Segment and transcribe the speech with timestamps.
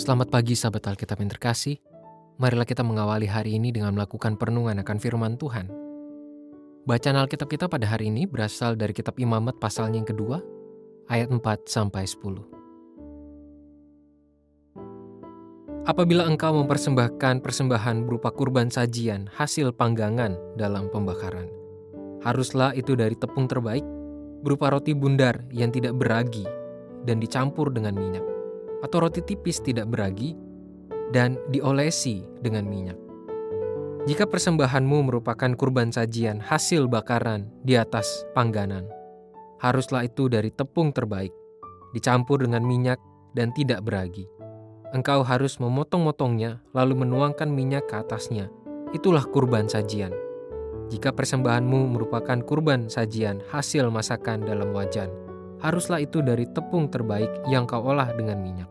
[0.00, 1.76] Selamat pagi sahabat Alkitab yang terkasih.
[2.40, 5.68] Marilah kita mengawali hari ini dengan melakukan perenungan akan firman Tuhan.
[6.88, 10.40] Bacaan Alkitab kita pada hari ini berasal dari kitab Imamat pasalnya yang kedua,
[11.12, 12.16] ayat 4 sampai 10.
[15.84, 21.52] Apabila engkau mempersembahkan persembahan berupa kurban sajian hasil panggangan dalam pembakaran,
[22.24, 23.84] haruslah itu dari tepung terbaik,
[24.40, 26.48] berupa roti bundar yang tidak beragi
[27.04, 28.39] dan dicampur dengan minyak
[28.80, 30.36] atau roti tipis tidak beragi
[31.10, 32.98] dan diolesi dengan minyak.
[34.08, 38.88] Jika persembahanmu merupakan kurban sajian hasil bakaran di atas pangganan,
[39.60, 41.30] haruslah itu dari tepung terbaik,
[41.92, 42.96] dicampur dengan minyak
[43.36, 44.24] dan tidak beragi.
[44.90, 48.50] Engkau harus memotong-motongnya lalu menuangkan minyak ke atasnya.
[48.90, 50.10] Itulah kurban sajian.
[50.90, 55.12] Jika persembahanmu merupakan kurban sajian hasil masakan dalam wajan,
[55.60, 58.68] haruslah itu dari tepung terbaik yang kau olah dengan minyak.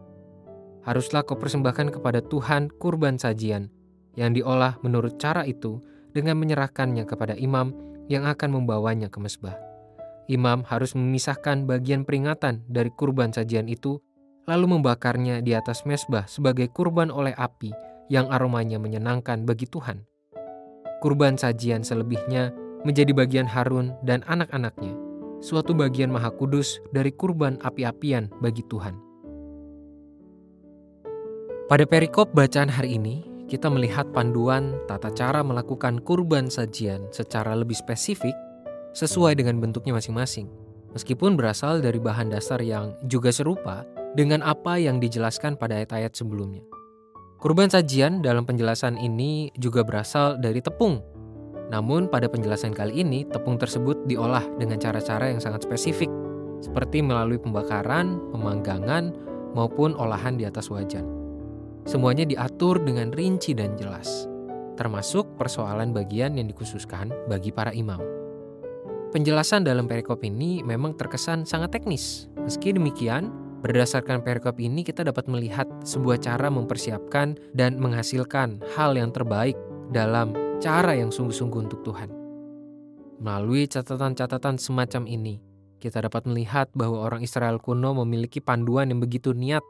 [0.84, 3.70] Haruslah kau persembahkan kepada Tuhan kurban sajian
[4.18, 5.80] yang diolah menurut cara itu
[6.12, 7.72] dengan menyerahkannya kepada imam
[8.10, 9.56] yang akan membawanya ke mesbah.
[10.30, 14.02] Imam harus memisahkan bagian peringatan dari kurban sajian itu,
[14.46, 17.74] lalu membakarnya di atas mesbah sebagai kurban oleh api
[18.10, 20.06] yang aromanya menyenangkan bagi Tuhan.
[21.02, 25.09] Kurban sajian selebihnya menjadi bagian Harun dan anak-anaknya
[25.40, 28.96] suatu bagian maha kudus dari kurban api-apian bagi Tuhan.
[31.70, 37.78] Pada perikop bacaan hari ini, kita melihat panduan tata cara melakukan kurban sajian secara lebih
[37.78, 38.34] spesifik
[38.94, 40.50] sesuai dengan bentuknya masing-masing,
[40.94, 43.86] meskipun berasal dari bahan dasar yang juga serupa
[44.18, 46.66] dengan apa yang dijelaskan pada ayat-ayat sebelumnya.
[47.40, 51.00] Kurban sajian dalam penjelasan ini juga berasal dari tepung
[51.70, 56.10] namun pada penjelasan kali ini, tepung tersebut diolah dengan cara-cara yang sangat spesifik,
[56.66, 59.14] seperti melalui pembakaran, pemanggangan,
[59.54, 61.06] maupun olahan di atas wajan.
[61.86, 64.26] Semuanya diatur dengan rinci dan jelas,
[64.78, 68.02] termasuk persoalan bagian yang dikhususkan bagi para imam.
[69.10, 72.30] Penjelasan dalam perikop ini memang terkesan sangat teknis.
[72.46, 73.34] Meski demikian,
[73.66, 79.58] berdasarkan perikop ini kita dapat melihat sebuah cara mempersiapkan dan menghasilkan hal yang terbaik
[79.90, 82.12] dalam cara yang sungguh-sungguh untuk Tuhan.
[83.24, 85.40] Melalui catatan-catatan semacam ini,
[85.80, 89.64] kita dapat melihat bahwa orang Israel kuno memiliki panduan yang begitu niat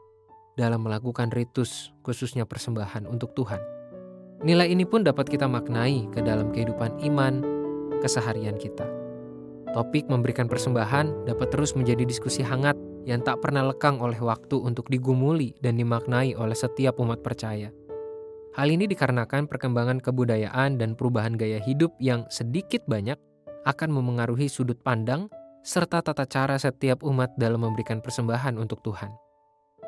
[0.58, 3.62] dalam melakukan ritus, khususnya persembahan untuk Tuhan.
[4.42, 7.42] Nilai ini pun dapat kita maknai ke dalam kehidupan iman
[8.02, 8.86] keseharian kita.
[9.70, 12.74] Topik memberikan persembahan dapat terus menjadi diskusi hangat
[13.06, 17.70] yang tak pernah lekang oleh waktu untuk digumuli dan dimaknai oleh setiap umat percaya.
[18.60, 23.16] Hal ini dikarenakan perkembangan kebudayaan dan perubahan gaya hidup yang sedikit banyak
[23.64, 25.32] akan memengaruhi sudut pandang
[25.64, 29.16] serta tata cara setiap umat dalam memberikan persembahan untuk Tuhan.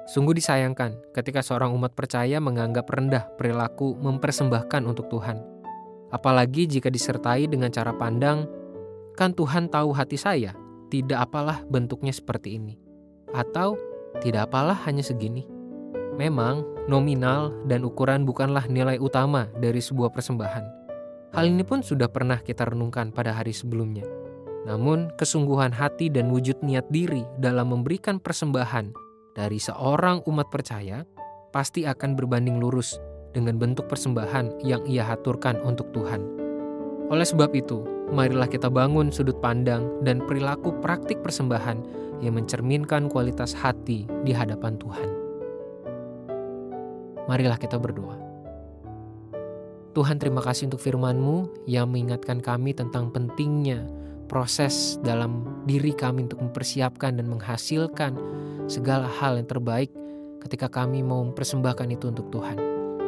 [0.08, 5.36] Sungguh disayangkan ketika seorang umat percaya menganggap rendah perilaku mempersembahkan untuk Tuhan.
[6.08, 8.48] Apalagi jika disertai dengan cara pandang,
[9.20, 10.56] kan Tuhan tahu hati saya,
[10.88, 12.80] tidak apalah bentuknya seperti ini.
[13.36, 13.76] Atau
[14.24, 15.44] tidak apalah hanya segini.
[16.16, 20.64] Memang, nominal dan ukuran bukanlah nilai utama dari sebuah persembahan.
[21.32, 24.04] Hal ini pun sudah pernah kita renungkan pada hari sebelumnya.
[24.62, 28.94] Namun, kesungguhan hati dan wujud niat diri dalam memberikan persembahan
[29.34, 31.02] dari seorang umat percaya
[31.50, 33.00] pasti akan berbanding lurus
[33.32, 36.20] dengan bentuk persembahan yang ia haturkan untuk Tuhan.
[37.08, 37.82] Oleh sebab itu,
[38.12, 41.80] marilah kita bangun sudut pandang dan perilaku praktik persembahan
[42.20, 45.21] yang mencerminkan kualitas hati di hadapan Tuhan.
[47.30, 48.18] Marilah kita berdoa.
[49.92, 53.84] Tuhan terima kasih untuk firman-Mu yang mengingatkan kami tentang pentingnya
[54.24, 58.16] proses dalam diri kami untuk mempersiapkan dan menghasilkan
[58.64, 59.92] segala hal yang terbaik
[60.40, 62.56] ketika kami mau mempersembahkan itu untuk Tuhan.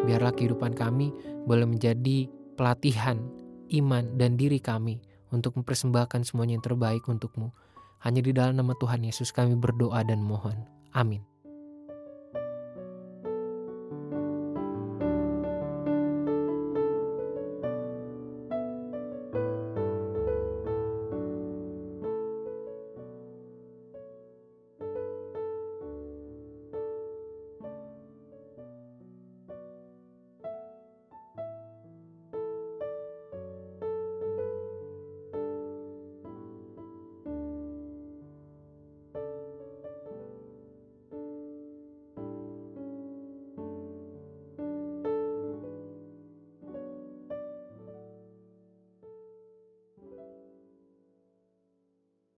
[0.05, 1.09] Biarlah kehidupan kami
[1.49, 2.29] boleh menjadi
[2.61, 3.17] pelatihan
[3.73, 5.01] iman dan diri kami
[5.33, 7.51] untuk mempersembahkan semuanya yang terbaik untukmu.
[8.05, 10.69] Hanya di dalam nama Tuhan Yesus kami berdoa dan mohon.
[10.93, 11.34] Amin.